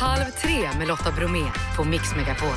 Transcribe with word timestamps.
Halv 0.00 0.24
tre 0.24 0.78
med 0.78 0.88
Lotta 0.88 1.12
Bromé 1.12 1.44
på 1.76 1.84
Mix 1.84 2.14
Megapol. 2.16 2.54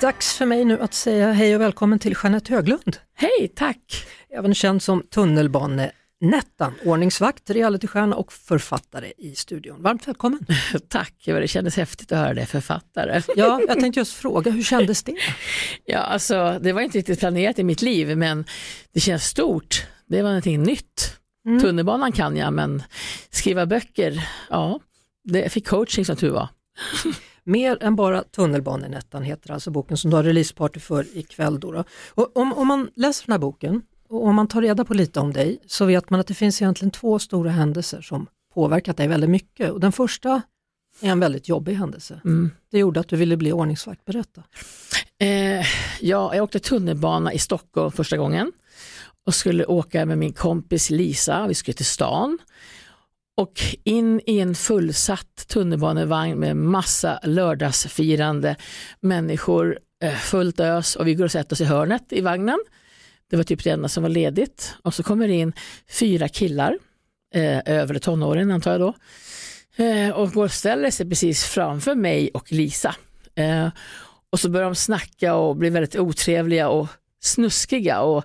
Dags 0.00 0.34
för 0.38 0.46
mig 0.46 0.64
nu 0.64 0.80
att 0.80 0.94
säga 0.94 1.32
hej 1.32 1.54
och 1.54 1.60
välkommen 1.60 1.98
till 1.98 2.14
Jeanette 2.22 2.54
Höglund. 2.54 2.96
Hej, 3.14 3.52
tack! 3.56 4.06
Även 4.38 4.54
känd 4.54 4.82
som 4.82 5.02
tunnelbanenettan, 5.02 6.74
ordningsvakt, 6.84 7.50
realitystjärna 7.50 8.16
och 8.16 8.32
författare 8.32 9.12
i 9.18 9.34
studion. 9.34 9.82
Varmt 9.82 10.08
välkommen! 10.08 10.46
tack, 10.88 11.14
det 11.24 11.48
kändes 11.48 11.76
häftigt 11.76 12.12
att 12.12 12.18
höra 12.18 12.34
det, 12.34 12.46
författare. 12.46 13.22
ja, 13.36 13.60
jag 13.68 13.80
tänkte 13.80 14.00
just 14.00 14.14
fråga, 14.14 14.50
hur 14.50 14.62
kändes 14.62 15.02
det? 15.02 15.16
ja, 15.84 15.98
alltså 15.98 16.58
det 16.62 16.72
var 16.72 16.80
inte 16.80 16.98
riktigt 16.98 17.20
planerat 17.20 17.58
i 17.58 17.64
mitt 17.64 17.82
liv, 17.82 18.16
men 18.16 18.44
det 18.92 19.00
känns 19.00 19.24
stort. 19.24 19.86
Det 20.06 20.22
var 20.22 20.28
någonting 20.28 20.62
nytt. 20.62 21.16
Mm. 21.46 21.60
Tunnelbanan 21.60 22.12
kan 22.12 22.36
jag, 22.36 22.52
men 22.52 22.82
skriva 23.30 23.66
böcker, 23.66 24.28
ja, 24.50 24.80
det, 25.24 25.40
jag 25.40 25.52
fick 25.52 25.68
coaching 25.68 26.04
som 26.04 26.16
tur 26.16 26.30
var. 26.30 26.48
Mer 27.44 27.82
än 27.82 27.96
bara 27.96 28.22
tunnelbanenettan 28.22 29.22
heter 29.22 29.52
alltså 29.52 29.70
boken 29.70 29.96
som 29.96 30.10
du 30.10 30.16
har 30.16 30.24
releaseparty 30.24 30.80
för 30.80 31.18
ikväll. 31.18 31.60
Då, 31.60 31.72
då. 31.72 31.84
Och 32.10 32.36
om, 32.36 32.52
om 32.52 32.68
man 32.68 32.90
läser 32.94 33.26
den 33.26 33.32
här 33.32 33.38
boken 33.38 33.82
och 34.08 34.26
om 34.26 34.34
man 34.34 34.48
tar 34.48 34.62
reda 34.62 34.84
på 34.84 34.94
lite 34.94 35.20
om 35.20 35.32
dig 35.32 35.58
så 35.66 35.84
vet 35.84 36.10
man 36.10 36.20
att 36.20 36.26
det 36.26 36.34
finns 36.34 36.62
egentligen 36.62 36.90
två 36.90 37.18
stora 37.18 37.50
händelser 37.50 38.00
som 38.00 38.26
påverkat 38.54 38.96
dig 38.96 39.08
väldigt 39.08 39.30
mycket. 39.30 39.70
Och 39.70 39.80
den 39.80 39.92
första 39.92 40.42
är 41.00 41.10
en 41.10 41.20
väldigt 41.20 41.48
jobbig 41.48 41.74
händelse. 41.74 42.20
Mm. 42.24 42.50
Det 42.70 42.78
gjorde 42.78 43.00
att 43.00 43.08
du 43.08 43.16
ville 43.16 43.36
bli 43.36 43.52
ordningsvakt. 43.52 44.04
Berätta. 44.04 44.42
Eh, 45.18 45.66
ja, 46.00 46.34
jag 46.34 46.42
åkte 46.42 46.58
tunnelbana 46.58 47.32
i 47.32 47.38
Stockholm 47.38 47.92
första 47.92 48.16
gången 48.16 48.52
och 49.26 49.34
skulle 49.34 49.64
åka 49.64 50.06
med 50.06 50.18
min 50.18 50.32
kompis 50.32 50.90
Lisa. 50.90 51.46
Vi 51.46 51.54
skulle 51.54 51.74
till 51.74 51.86
stan 51.86 52.38
och 53.40 53.60
in 53.84 54.20
i 54.26 54.38
en 54.38 54.54
fullsatt 54.54 55.48
tunnelbanevagn 55.48 56.38
med 56.38 56.56
massa 56.56 57.20
lördagsfirande 57.22 58.56
människor, 59.00 59.78
eh, 60.02 60.14
fullt 60.14 60.60
ös 60.60 60.96
och 60.96 61.06
vi 61.06 61.14
går 61.14 61.24
och 61.24 61.32
sätter 61.32 61.56
oss 61.56 61.60
i 61.60 61.64
hörnet 61.64 62.02
i 62.10 62.20
vagnen. 62.20 62.58
Det 63.30 63.36
var 63.36 63.44
typ 63.44 63.64
det 63.64 63.70
enda 63.70 63.88
som 63.88 64.02
var 64.02 64.10
ledigt 64.10 64.74
och 64.82 64.94
så 64.94 65.02
kommer 65.02 65.28
det 65.28 65.34
in 65.34 65.52
fyra 65.90 66.28
killar, 66.28 66.78
eh, 67.34 67.58
övre 67.66 67.98
tonåren 67.98 68.50
antar 68.50 68.70
jag 68.70 68.80
då, 68.80 68.94
eh, 69.84 70.10
och 70.10 70.32
går 70.32 70.44
och 70.44 70.52
ställer 70.52 70.90
sig 70.90 71.08
precis 71.08 71.44
framför 71.44 71.94
mig 71.94 72.30
och 72.34 72.52
Lisa. 72.52 72.94
Eh, 73.34 73.68
och 74.30 74.40
så 74.40 74.48
börjar 74.48 74.66
de 74.66 74.74
snacka 74.74 75.34
och 75.34 75.56
blir 75.56 75.70
väldigt 75.70 75.96
otrevliga 75.96 76.68
och 76.68 76.88
snuskiga 77.22 78.00
och 78.00 78.24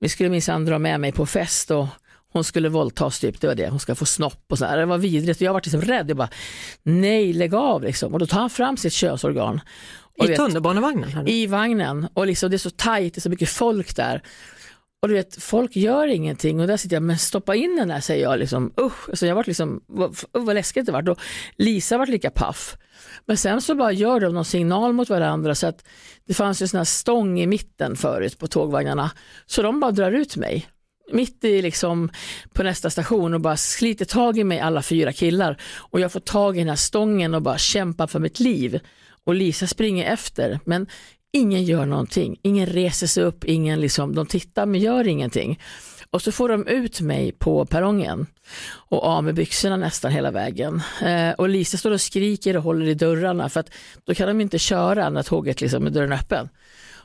vi 0.00 0.08
skulle 0.08 0.28
minsann 0.28 0.64
dra 0.64 0.78
med 0.78 1.00
mig 1.00 1.12
på 1.12 1.26
fest 1.26 1.70
och 1.70 1.86
hon 2.32 2.44
skulle 2.44 2.68
våldtas, 2.68 3.20
typ, 3.20 3.40
det 3.40 3.46
var 3.46 3.54
det, 3.54 3.68
hon 3.68 3.80
ska 3.80 3.94
få 3.94 4.06
snopp 4.06 4.44
och 4.48 4.58
så 4.58 4.64
här. 4.64 4.78
Det 4.78 4.86
var 4.86 4.98
vidrigt 4.98 5.40
och 5.40 5.42
jag 5.42 5.52
var 5.52 5.60
liksom 5.64 5.80
rädd. 5.80 6.10
Jag 6.10 6.16
bara, 6.16 6.28
nej 6.82 7.32
lägg 7.32 7.54
av 7.54 7.82
liksom. 7.82 8.12
Och 8.12 8.18
då 8.18 8.26
tar 8.26 8.40
han 8.40 8.50
fram 8.50 8.76
sitt 8.76 8.92
könsorgan. 8.92 9.60
I 10.14 10.26
vet, 10.26 10.36
tunnelbanevagnen? 10.36 11.28
I 11.28 11.46
vagnen 11.46 12.08
och 12.14 12.26
liksom, 12.26 12.50
det 12.50 12.56
är 12.56 12.58
så 12.58 12.70
tajt, 12.70 13.14
det 13.14 13.18
är 13.18 13.20
så 13.20 13.30
mycket 13.30 13.48
folk 13.48 13.96
där. 13.96 14.22
Och 15.02 15.08
du 15.08 15.14
vet, 15.14 15.42
folk 15.42 15.76
gör 15.76 16.06
ingenting 16.06 16.60
och 16.60 16.66
där 16.66 16.76
sitter 16.76 16.96
jag, 16.96 17.02
men 17.02 17.18
stoppa 17.18 17.54
in 17.54 17.76
den 17.76 17.88
där 17.88 18.00
säger 18.00 18.22
jag 18.22 18.38
liksom, 18.38 18.72
usch, 18.80 19.08
alltså 19.08 19.26
jag 19.26 19.34
varit 19.34 19.46
liksom, 19.46 19.80
vad, 19.86 20.16
vad 20.32 20.54
läskigt 20.54 20.86
det 20.86 20.92
var. 20.92 21.08
Och 21.08 21.18
Lisa 21.56 21.98
var 21.98 22.06
lika 22.06 22.30
paff. 22.30 22.76
Men 23.26 23.36
sen 23.36 23.60
så 23.60 23.74
bara 23.74 23.92
gör 23.92 24.20
de 24.20 24.34
någon 24.34 24.44
signal 24.44 24.92
mot 24.92 25.08
varandra 25.08 25.54
så 25.54 25.66
att 25.66 25.84
det 26.26 26.34
fanns 26.34 26.62
ju 26.62 26.68
sån 26.68 26.78
här 26.78 26.84
stång 26.84 27.40
i 27.40 27.46
mitten 27.46 27.96
förut 27.96 28.38
på 28.38 28.46
tågvagnarna. 28.46 29.10
Så 29.46 29.62
de 29.62 29.80
bara 29.80 29.90
drar 29.90 30.12
ut 30.12 30.36
mig 30.36 30.68
mitt 31.12 31.44
i 31.44 31.62
liksom 31.62 32.10
på 32.52 32.62
nästa 32.62 32.90
station 32.90 33.34
och 33.34 33.40
bara 33.40 33.56
sliter 33.56 34.04
tag 34.04 34.38
i 34.38 34.44
mig 34.44 34.60
alla 34.60 34.82
fyra 34.82 35.12
killar 35.12 35.60
och 35.76 36.00
jag 36.00 36.12
får 36.12 36.20
tag 36.20 36.56
i 36.56 36.58
den 36.58 36.68
här 36.68 36.76
stången 36.76 37.34
och 37.34 37.42
bara 37.42 37.58
kämpar 37.58 38.06
för 38.06 38.18
mitt 38.18 38.40
liv. 38.40 38.80
Och 39.24 39.34
Lisa 39.34 39.66
springer 39.66 40.12
efter 40.12 40.60
men 40.64 40.86
ingen 41.32 41.64
gör 41.64 41.86
någonting, 41.86 42.36
ingen 42.42 42.66
reser 42.66 43.06
sig 43.06 43.24
upp, 43.24 43.44
ingen 43.44 43.80
liksom, 43.80 44.14
de 44.14 44.26
tittar 44.26 44.66
men 44.66 44.80
gör 44.80 45.08
ingenting. 45.08 45.60
Och 46.10 46.22
så 46.22 46.32
får 46.32 46.48
de 46.48 46.66
ut 46.66 47.00
mig 47.00 47.32
på 47.32 47.66
perrongen 47.66 48.26
och 48.74 49.04
av 49.04 49.24
med 49.24 49.34
byxorna 49.34 49.76
nästan 49.76 50.12
hela 50.12 50.30
vägen. 50.30 50.82
Eh, 51.02 51.30
och 51.30 51.48
Lisa 51.48 51.76
står 51.76 51.90
och 51.90 52.00
skriker 52.00 52.56
och 52.56 52.62
håller 52.62 52.86
i 52.86 52.94
dörrarna 52.94 53.48
för 53.48 53.60
att 53.60 53.70
då 54.04 54.14
kan 54.14 54.28
de 54.28 54.40
inte 54.40 54.58
köra 54.58 55.10
när 55.10 55.22
tåget 55.22 55.60
liksom 55.60 55.86
är 55.86 55.90
dörren 55.90 56.12
öppen. 56.12 56.48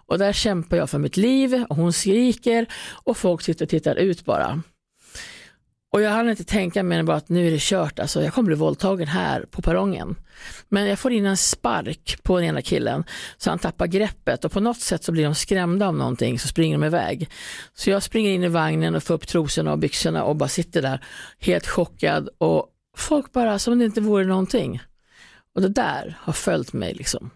Och 0.08 0.18
där 0.18 0.34
kämpar 0.34 0.78
jag 0.78 0.90
för 0.90 0.98
mitt 0.98 1.18
liv 1.18 1.66
och 1.70 1.76
hon 1.76 1.94
skriker 1.94 2.66
och 3.04 3.18
folk 3.18 3.42
sitter 3.42 3.66
och 3.66 3.70
tittar 3.70 3.96
ut 3.96 4.26
bara. 4.26 4.62
Och 5.94 6.02
jag 6.02 6.12
hann 6.12 6.30
inte 6.30 6.44
tänka 6.44 6.84
mer 6.84 7.00
än 7.00 7.06
bara 7.06 7.18
att 7.18 7.30
nu 7.30 7.48
är 7.48 7.52
det 7.52 7.62
kört, 7.62 8.00
alltså 8.00 8.24
jag 8.24 8.34
kommer 8.34 8.48
bli 8.48 8.56
våldtagen 8.56 9.08
här 9.08 9.46
på 9.52 9.62
perrongen. 9.62 10.16
Men 10.70 10.88
jag 10.88 11.00
får 11.00 11.12
in 11.12 11.26
en 11.26 11.38
spark 11.38 12.20
på 12.24 12.36
den 12.36 12.46
ena 12.46 12.62
killen 12.62 13.04
så 13.38 13.50
han 13.50 13.60
tappar 13.60 13.88
greppet 13.88 14.46
och 14.46 14.52
på 14.52 14.60
något 14.60 14.80
sätt 14.80 15.04
så 15.04 15.12
blir 15.12 15.24
de 15.24 15.36
skrämda 15.36 15.88
av 15.88 15.96
någonting 15.96 16.40
så 16.40 16.48
springer 16.48 16.78
de 16.78 16.86
iväg. 16.86 17.30
Så 17.74 17.90
jag 17.90 18.04
springer 18.04 18.32
in 18.32 18.44
i 18.44 18.48
vagnen 18.48 18.96
och 18.96 19.04
får 19.04 19.14
upp 19.14 19.28
trosorna 19.28 19.72
och 19.72 19.80
byxorna 19.80 20.24
och 20.24 20.36
bara 20.36 20.50
sitter 20.50 20.82
där 20.82 21.06
helt 21.40 21.68
chockad 21.68 22.30
och 22.38 22.68
folk 22.98 23.32
bara 23.32 23.60
som 23.60 23.74
om 23.74 23.80
det 23.80 23.86
inte 23.86 24.02
vore 24.02 24.26
någonting. 24.26 24.82
Och 25.56 25.62
det 25.62 25.70
där 25.70 26.18
har 26.20 26.34
följt 26.34 26.74
mig 26.74 26.94
liksom. 26.94 27.30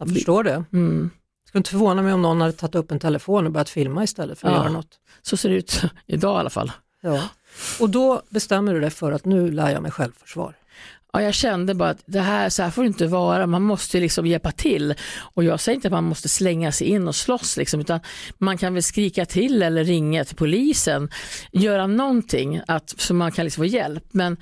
Jag 0.00 0.14
förstår 0.14 0.44
det. 0.44 0.64
Mm. 0.72 1.10
Det 1.42 1.48
skulle 1.48 1.60
inte 1.60 1.70
förvåna 1.70 2.02
mig 2.02 2.12
om 2.12 2.22
någon 2.22 2.40
hade 2.40 2.52
tagit 2.52 2.74
upp 2.74 2.90
en 2.90 2.98
telefon 2.98 3.46
och 3.46 3.52
börjat 3.52 3.68
filma 3.68 4.04
istället 4.04 4.38
för 4.38 4.48
att 4.48 4.54
ja, 4.54 4.60
göra 4.60 4.72
något. 4.72 4.98
Så 5.22 5.36
ser 5.36 5.48
det 5.48 5.54
ut 5.54 5.82
idag 6.06 6.36
i 6.36 6.40
alla 6.40 6.50
fall. 6.50 6.72
Ja. 7.00 7.22
Och 7.80 7.90
då 7.90 8.22
bestämmer 8.28 8.74
du 8.74 8.80
dig 8.80 8.90
för 8.90 9.12
att 9.12 9.24
nu 9.24 9.50
lär 9.50 9.70
jag 9.70 9.82
mig 9.82 9.92
självförsvar. 9.92 10.54
Ja, 11.12 11.22
jag 11.22 11.34
kände 11.34 11.74
bara 11.74 11.90
att 11.90 12.02
det 12.06 12.20
här, 12.20 12.48
så 12.48 12.62
här 12.62 12.70
får 12.70 12.82
det 12.82 12.86
inte 12.86 13.06
vara, 13.06 13.46
man 13.46 13.62
måste 13.62 14.00
liksom 14.00 14.26
hjälpa 14.26 14.52
till. 14.52 14.94
Och 15.34 15.44
jag 15.44 15.60
säger 15.60 15.76
inte 15.76 15.88
att 15.88 15.92
man 15.92 16.04
måste 16.04 16.28
slänga 16.28 16.72
sig 16.72 16.86
in 16.86 17.08
och 17.08 17.14
slåss, 17.14 17.56
liksom, 17.56 17.80
utan 17.80 18.00
man 18.38 18.58
kan 18.58 18.74
väl 18.74 18.82
skrika 18.82 19.24
till 19.24 19.62
eller 19.62 19.84
ringa 19.84 20.24
till 20.24 20.36
polisen, 20.36 21.08
göra 21.52 21.86
någonting 21.86 22.60
att, 22.66 22.94
så 22.96 23.14
man 23.14 23.32
kan 23.32 23.44
liksom 23.44 23.62
få 23.62 23.66
hjälp. 23.66 24.04
Men 24.10 24.36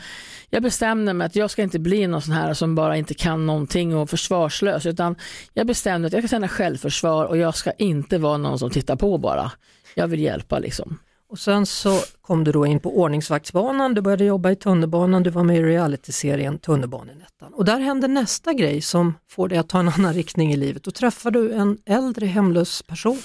jag 0.51 0.63
bestämde 0.63 1.13
mig 1.13 1.27
att 1.27 1.37
jag 1.37 1.51
ska 1.51 1.63
inte 1.63 1.79
bli 1.79 2.07
någon 2.07 2.23
sån 2.23 2.35
här 2.35 2.55
som 2.55 2.75
bara 2.75 2.97
inte 2.97 3.15
kan 3.15 3.47
någonting 3.47 3.97
och 3.97 4.11
försvarslös, 4.11 4.87
utan 4.87 5.17
jag 5.55 5.67
bestämde 5.67 6.07
att 6.07 6.13
jag 6.13 6.23
ska 6.23 6.29
känna 6.29 6.49
självförsvar 6.49 7.25
och 7.25 7.37
jag 7.37 7.57
ska 7.57 7.73
inte 7.73 8.19
vara 8.19 8.37
någon 8.37 8.59
som 8.59 8.71
tittar 8.71 8.97
på 8.97 9.19
bara. 9.19 9.53
Jag 9.95 10.09
vill 10.09 10.21
hjälpa 10.21 10.59
liksom. 10.59 10.99
Och 11.31 11.39
sen 11.39 11.67
så 11.67 12.01
kom 12.21 12.45
du 12.45 12.53
då 12.53 12.67
in 12.67 12.81
på 12.81 12.99
ordningsvaktsbanan, 12.99 13.95
du 13.95 14.01
började 14.01 14.25
jobba 14.25 14.51
i 14.51 14.57
tunnelbanan, 14.57 15.23
du 15.23 15.31
var 15.31 15.43
med 15.43 15.57
i 15.57 15.63
realityserien 15.63 16.59
Tunnelbanenettan. 16.59 17.55
Och 17.55 17.65
där 17.65 17.79
hände 17.81 18.09
nästa 18.09 18.53
grej 18.53 18.81
som 18.81 19.15
får 19.31 19.49
dig 19.49 19.59
att 19.59 19.69
ta 19.69 19.81
en 19.81 19.89
annan 19.89 20.15
riktning 20.15 20.53
i 20.53 20.57
livet. 20.57 20.83
Då 20.83 20.91
träffar 20.91 21.31
du 21.31 21.53
en 21.53 21.79
äldre 21.87 22.27
hemlös 22.27 22.83
person. 22.83 23.19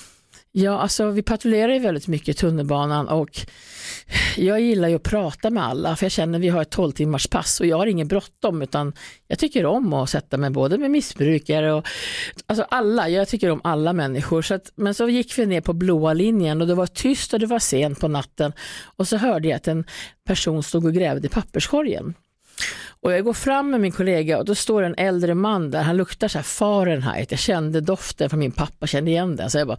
Ja, 0.55 0.79
alltså 0.79 1.11
vi 1.11 1.21
patrullerar 1.21 1.73
ju 1.73 1.79
väldigt 1.79 2.07
mycket 2.07 2.29
i 2.29 2.33
tunnelbanan 2.33 3.07
och 3.07 3.29
jag 4.37 4.61
gillar 4.61 4.87
ju 4.87 4.95
att 4.95 5.03
prata 5.03 5.49
med 5.49 5.63
alla 5.63 5.95
för 5.95 6.05
jag 6.05 6.11
känner 6.11 6.37
att 6.39 6.43
vi 6.43 6.49
har 6.49 6.61
ett 6.61 6.69
12 6.69 6.91
timmars 6.91 7.27
pass 7.27 7.59
och 7.59 7.65
jag 7.65 7.77
har 7.77 7.85
ingen 7.85 8.07
bråttom 8.07 8.61
utan 8.61 8.93
jag 9.27 9.39
tycker 9.39 9.65
om 9.65 9.93
att 9.93 10.09
sätta 10.09 10.37
mig 10.37 10.49
både 10.49 10.77
med 10.77 10.91
missbrukare 10.91 11.73
och 11.73 11.87
alltså 12.45 12.65
alla, 12.69 13.09
jag 13.09 13.27
tycker 13.27 13.49
om 13.49 13.61
alla 13.63 13.93
människor. 13.93 14.41
Så 14.41 14.53
att, 14.53 14.71
men 14.75 14.93
så 14.93 15.09
gick 15.09 15.37
vi 15.37 15.45
ner 15.45 15.61
på 15.61 15.73
blåa 15.73 16.13
linjen 16.13 16.61
och 16.61 16.67
det 16.67 16.75
var 16.75 16.87
tyst 16.87 17.33
och 17.33 17.39
det 17.39 17.45
var 17.45 17.59
sent 17.59 17.99
på 17.99 18.07
natten 18.07 18.53
och 18.95 19.07
så 19.07 19.17
hörde 19.17 19.47
jag 19.47 19.55
att 19.55 19.67
en 19.67 19.85
person 20.27 20.63
stod 20.63 20.85
och 20.85 20.93
grävde 20.93 21.27
i 21.27 21.29
papperskorgen. 21.29 22.13
Och 23.03 23.11
jag 23.11 23.23
går 23.23 23.33
fram 23.33 23.69
med 23.69 23.81
min 23.81 23.91
kollega 23.91 24.37
och 24.37 24.45
då 24.45 24.55
står 24.55 24.83
en 24.83 24.95
äldre 24.95 25.35
man 25.35 25.71
där, 25.71 25.81
han 25.81 25.97
luktar 25.97 26.27
så 26.27 26.37
här 26.37 26.43
Fahrenheit, 26.43 27.31
jag 27.31 27.39
kände 27.39 27.81
doften 27.81 28.29
från 28.29 28.39
min 28.39 28.51
pappa, 28.51 28.87
kände 28.87 29.11
igen 29.11 29.35
den. 29.35 29.49
Så 29.49 29.57
jag 29.57 29.67
bara, 29.67 29.77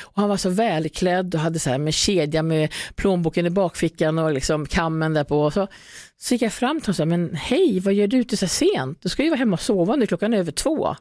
och 0.00 0.20
han 0.20 0.28
var 0.28 0.36
så 0.36 0.50
välklädd 0.50 1.34
och 1.34 1.40
hade 1.40 1.58
så 1.58 1.70
här 1.70 1.78
med 1.78 1.94
kedja 1.94 2.42
med 2.42 2.72
plånboken 2.94 3.46
i 3.46 3.50
bakfickan 3.50 4.18
och 4.18 4.32
liksom 4.32 4.66
kammen 4.66 5.14
där 5.14 5.24
på. 5.24 5.50
Så, 5.50 5.68
så 6.16 6.34
gick 6.34 6.42
jag 6.42 6.52
fram 6.52 6.80
till 6.80 6.86
honom 6.86 6.90
och 6.92 6.96
sa, 6.96 7.04
men 7.04 7.34
hej, 7.34 7.80
vad 7.80 7.94
gör 7.94 8.06
du 8.06 8.16
ute 8.16 8.36
så 8.36 8.48
sent? 8.48 9.02
Du 9.02 9.08
ska 9.08 9.22
ju 9.22 9.30
vara 9.30 9.38
hemma 9.38 9.54
och 9.54 9.60
sova 9.60 9.96
nu, 9.96 10.06
klockan 10.06 10.34
är 10.34 10.38
över 10.38 10.52
två. 10.52 10.96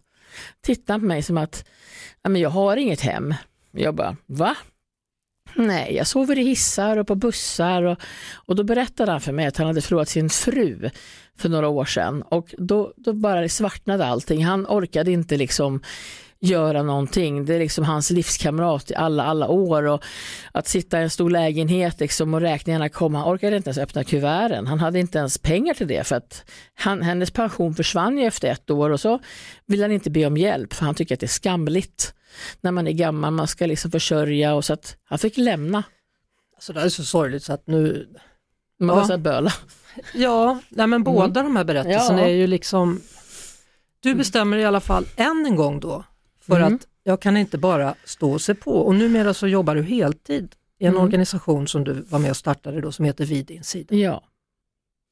Tittade 0.61 0.99
på 0.99 1.05
mig 1.05 1.23
som 1.23 1.37
att, 1.37 1.65
men 2.23 2.41
jag 2.41 2.49
har 2.49 2.77
inget 2.77 3.01
hem. 3.01 3.33
Jag 3.71 3.95
bara, 3.95 4.15
va? 4.25 4.55
Nej, 5.55 5.95
jag 5.95 6.07
sover 6.07 6.39
i 6.39 6.43
hissar 6.43 6.97
och 6.97 7.07
på 7.07 7.15
bussar 7.15 7.83
och, 7.83 7.99
och 8.35 8.55
då 8.55 8.63
berättade 8.63 9.11
han 9.11 9.21
för 9.21 9.31
mig 9.31 9.45
att 9.45 9.57
han 9.57 9.67
hade 9.67 9.81
förlorat 9.81 10.09
sin 10.09 10.29
fru 10.29 10.89
för 11.37 11.49
några 11.49 11.67
år 11.67 11.85
sedan 11.85 12.21
och 12.21 12.55
då, 12.57 12.93
då 12.97 13.13
bara 13.13 13.49
svartnade 13.49 14.05
allting. 14.05 14.45
Han 14.45 14.65
orkade 14.65 15.11
inte 15.11 15.37
liksom 15.37 15.81
göra 16.39 16.83
någonting. 16.83 17.45
Det 17.45 17.55
är 17.55 17.59
liksom 17.59 17.83
hans 17.83 18.11
livskamrat 18.11 18.91
i 18.91 18.95
alla, 18.95 19.23
alla 19.23 19.47
år 19.47 19.83
och 19.83 20.03
att 20.51 20.67
sitta 20.67 20.99
i 20.99 21.03
en 21.03 21.09
stor 21.09 21.29
lägenhet 21.29 21.99
liksom 21.99 22.33
och 22.33 22.41
räkningarna 22.41 22.89
kom, 22.89 23.15
han 23.15 23.33
orkade 23.33 23.57
inte 23.57 23.69
ens 23.69 23.77
öppna 23.77 24.03
kuverten. 24.03 24.67
Han 24.67 24.79
hade 24.79 24.99
inte 24.99 25.17
ens 25.17 25.37
pengar 25.37 25.73
till 25.73 25.87
det 25.87 26.07
för 26.07 26.15
att 26.15 26.43
han, 26.75 27.01
hennes 27.01 27.31
pension 27.31 27.75
försvann 27.75 28.17
ju 28.17 28.25
efter 28.25 28.51
ett 28.51 28.69
år 28.69 28.89
och 28.89 28.99
så 28.99 29.19
vill 29.65 29.81
han 29.81 29.91
inte 29.91 30.09
be 30.09 30.25
om 30.25 30.37
hjälp 30.37 30.73
för 30.73 30.85
han 30.85 30.95
tycker 30.95 31.15
att 31.15 31.19
det 31.19 31.25
är 31.25 31.27
skamligt 31.27 32.13
när 32.61 32.71
man 32.71 32.87
är 32.87 32.91
gammal, 32.91 33.33
man 33.33 33.47
ska 33.47 33.65
liksom 33.65 33.91
försörja 33.91 34.53
och 34.55 34.65
så 34.65 34.73
att 34.73 34.97
han 35.03 35.19
fick 35.19 35.37
lämna. 35.37 35.83
Alltså 36.55 36.73
det 36.73 36.81
är 36.81 36.89
så 36.89 37.03
sorgligt 37.03 37.43
så 37.43 37.53
att 37.53 37.67
nu 37.67 38.07
Man 38.79 38.97
Ja. 38.97 39.05
ja. 39.09 39.17
böla. 39.17 39.53
Ja, 40.13 40.59
nej 40.69 40.87
men 40.87 41.03
båda 41.03 41.43
de 41.43 41.55
här 41.55 41.63
berättelserna 41.63 42.19
Ja. 42.21 42.27
är 42.27 42.33
ju 42.33 42.47
liksom, 42.47 43.01
du 43.99 44.15
bestämmer 44.15 44.57
i 44.57 44.65
alla 44.65 44.79
fall 44.79 45.05
än 45.15 45.45
en 45.45 45.55
gång 45.55 45.79
då, 45.79 46.03
för 46.41 46.55
Mm. 46.59 46.75
att 46.75 46.81
jag 47.03 47.21
kan 47.21 47.37
inte 47.37 47.57
bara 47.57 47.95
stå 48.05 48.31
och 48.31 48.41
se 48.41 48.55
på 48.55 48.71
och 48.71 48.95
numera 48.95 49.33
så 49.33 49.47
jobbar 49.47 49.75
du 49.75 49.83
heltid 49.83 50.55
i 50.79 50.85
en 50.85 50.91
Mm. 50.93 51.03
organisation 51.03 51.67
som 51.67 51.83
du 51.83 51.93
var 51.93 52.19
med 52.19 52.29
och 52.29 52.37
startade 52.37 52.81
då 52.81 52.91
som 52.91 53.05
heter 53.05 53.25
Vid 53.25 53.45
din 53.45 53.63
sida. 53.63 53.95
Ja. 53.95 54.23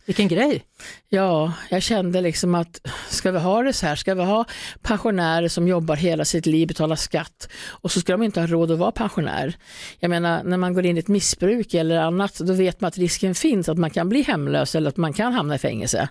Vilken 0.06 0.28
grej! 0.28 0.64
Ja, 1.10 1.54
jag 1.70 1.84
kände 1.84 2.22
liksom 2.22 2.56
att 2.56 2.82
ska 3.10 3.32
vi 3.32 3.40
ha 3.40 3.64
det 3.64 3.74
så 3.74 3.86
här, 3.86 3.96
ska 3.96 4.16
vi 4.16 4.24
ha 4.24 4.46
pensionärer 4.82 5.48
som 5.48 5.68
jobbar 5.68 5.96
hela 5.96 6.26
sitt 6.26 6.46
liv, 6.46 6.68
betalar 6.68 6.96
skatt 6.96 7.50
och 7.68 7.92
så 7.92 8.00
ska 8.00 8.12
de 8.12 8.24
inte 8.24 8.40
ha 8.40 8.48
råd 8.48 8.72
att 8.72 8.80
vara 8.80 8.92
pensionär. 8.92 9.56
Jag 10.00 10.10
menar, 10.10 10.44
när 10.44 10.58
man 10.58 10.74
går 10.74 10.86
in 10.86 10.98
i 10.98 11.00
ett 11.00 11.08
missbruk 11.08 11.74
eller 11.74 11.98
annat, 11.98 12.40
då 12.40 12.54
vet 12.54 12.82
man 12.82 12.88
att 12.88 12.98
risken 12.98 13.36
finns 13.36 13.70
att 13.70 13.78
man 13.78 13.90
kan 13.90 14.10
bli 14.10 14.22
hemlös 14.22 14.76
eller 14.76 14.90
att 14.90 14.98
man 14.98 15.14
kan 15.14 15.34
hamna 15.34 15.56
i 15.56 15.60
fängelse. 15.60 16.10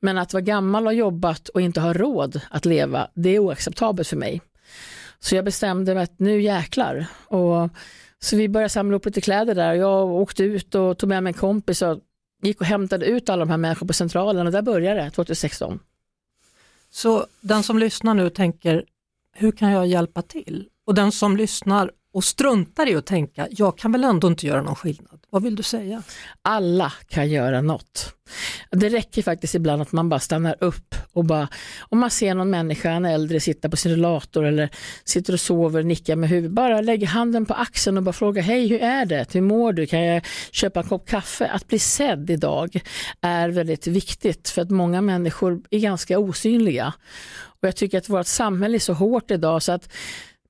Men 0.00 0.18
att 0.18 0.32
vara 0.32 0.42
gammal 0.42 0.86
och 0.86 0.94
jobbat 0.94 1.48
och 1.48 1.60
inte 1.60 1.80
ha 1.80 1.92
råd 1.92 2.40
att 2.50 2.64
leva, 2.64 3.08
det 3.14 3.30
är 3.30 3.38
oacceptabelt 3.38 4.08
för 4.08 4.16
mig. 4.16 4.40
Så 5.20 5.36
jag 5.36 5.44
bestämde 5.44 5.94
mig 5.94 6.02
att 6.02 6.18
nu 6.18 6.40
jäklar. 6.40 7.06
Och 7.26 7.70
så 8.22 8.36
vi 8.36 8.48
började 8.48 8.68
samla 8.68 8.96
upp 8.96 9.06
lite 9.06 9.20
kläder 9.20 9.54
där 9.54 9.70
och 9.70 9.76
jag 9.76 10.10
åkte 10.10 10.44
ut 10.44 10.74
och 10.74 10.98
tog 10.98 11.08
med 11.08 11.22
mig 11.22 11.30
en 11.30 11.38
kompis 11.38 11.82
och 11.82 11.98
gick 12.40 12.60
och 12.60 12.66
hämtade 12.66 13.06
ut 13.06 13.28
alla 13.28 13.40
de 13.44 13.50
här 13.50 13.56
människorna 13.56 13.86
på 13.86 13.92
centralen 13.92 14.46
och 14.46 14.52
där 14.52 14.62
började 14.62 15.00
det 15.00 15.10
2016. 15.10 15.80
Så 16.90 17.26
den 17.40 17.62
som 17.62 17.78
lyssnar 17.78 18.14
nu 18.14 18.30
tänker, 18.30 18.84
hur 19.32 19.52
kan 19.52 19.70
jag 19.70 19.86
hjälpa 19.86 20.22
till? 20.22 20.68
Och 20.86 20.94
den 20.94 21.12
som 21.12 21.36
lyssnar 21.36 21.90
och 22.12 22.24
struntar 22.24 22.88
i 22.88 22.94
att 22.94 23.06
tänka, 23.06 23.48
jag 23.50 23.78
kan 23.78 23.92
väl 23.92 24.04
ändå 24.04 24.28
inte 24.28 24.46
göra 24.46 24.62
någon 24.62 24.74
skillnad. 24.74 25.20
Vad 25.30 25.42
vill 25.42 25.56
du 25.56 25.62
säga? 25.62 26.02
Alla 26.42 26.92
kan 27.08 27.30
göra 27.30 27.60
något. 27.60 28.14
Det 28.70 28.88
räcker 28.88 29.22
faktiskt 29.22 29.54
ibland 29.54 29.82
att 29.82 29.92
man 29.92 30.08
bara 30.08 30.20
stannar 30.20 30.56
upp 30.60 30.94
och 31.12 31.24
bara, 31.24 31.48
om 31.80 31.98
man 31.98 32.10
ser 32.10 32.34
någon 32.34 32.50
människa, 32.50 32.90
en 32.90 33.04
äldre, 33.04 33.40
sitta 33.40 33.68
på 33.68 33.76
sin 33.76 33.92
rullator 33.92 34.44
eller 34.44 34.68
sitter 35.04 35.32
och 35.32 35.40
sover, 35.40 35.82
nickar 35.82 36.16
med 36.16 36.28
huvudet, 36.28 36.52
bara 36.52 36.80
lägger 36.80 37.06
handen 37.06 37.46
på 37.46 37.54
axeln 37.54 37.96
och 37.96 38.02
bara 38.02 38.12
fråga, 38.12 38.42
hej 38.42 38.66
hur 38.66 38.80
är 38.80 39.06
det, 39.06 39.34
hur 39.34 39.40
mår 39.40 39.72
du, 39.72 39.86
kan 39.86 40.02
jag 40.02 40.26
köpa 40.50 40.80
en 40.80 40.88
kopp 40.88 41.08
kaffe? 41.08 41.46
Att 41.46 41.68
bli 41.68 41.78
sedd 41.78 42.30
idag 42.30 42.80
är 43.20 43.48
väldigt 43.48 43.86
viktigt 43.86 44.48
för 44.48 44.62
att 44.62 44.70
många 44.70 45.00
människor 45.00 45.62
är 45.70 45.78
ganska 45.78 46.18
osynliga. 46.18 46.92
Och 47.60 47.68
jag 47.68 47.76
tycker 47.76 47.98
att 47.98 48.08
vårt 48.08 48.26
samhälle 48.26 48.76
är 48.76 48.78
så 48.78 48.92
hårt 48.92 49.30
idag 49.30 49.62
så 49.62 49.72
att 49.72 49.92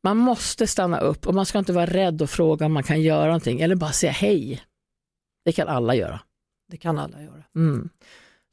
man 0.05 0.17
måste 0.17 0.67
stanna 0.67 0.99
upp 1.01 1.27
och 1.27 1.35
man 1.35 1.47
ska 1.47 1.59
inte 1.59 1.73
vara 1.73 1.87
rädd 1.87 2.23
och 2.23 2.31
fråga 2.31 2.67
om 2.67 2.73
man 2.73 2.83
kan 2.83 3.03
göra 3.03 3.27
någonting 3.27 3.61
eller 3.61 3.77
bara 3.77 3.93
säga 3.93 4.13
hej. 4.13 4.63
Det 5.45 5.53
kan 5.53 5.69
alla 5.69 5.95
göra. 5.95 6.21
Det 6.71 6.77
kan 6.77 6.99
alla 6.99 7.23
göra. 7.23 7.45
Mm. 7.57 7.89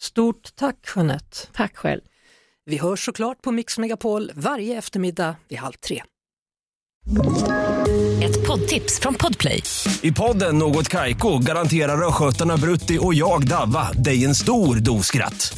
Stort 0.02 0.56
tack 0.56 0.78
Jeanette! 0.96 1.38
Tack 1.54 1.76
själv. 1.78 2.02
Vi 2.66 2.78
hörs 2.78 3.06
såklart 3.06 3.42
på 3.42 3.52
Mix 3.52 3.78
Megapol 3.78 4.32
varje 4.36 4.78
eftermiddag 4.78 5.36
vid 5.48 5.60
halv 5.60 5.74
tre. 5.74 6.04
Ett 8.24 8.48
poddtips 8.48 9.00
från 9.00 9.14
Podplay. 9.14 9.64
I 10.02 10.12
podden 10.12 10.58
Något 10.58 10.90
Kaiko 10.90 11.38
garanterar 11.38 12.08
östgötarna 12.08 12.58
Brutti 12.58 13.00
och 13.02 13.14
jag, 13.14 13.48
Davva, 13.48 13.92
dig 13.92 14.26
en 14.26 14.36
stor 14.36 14.76
dos 14.76 15.06
skratt. 15.06 15.58